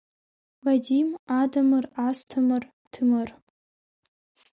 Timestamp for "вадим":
0.63-1.07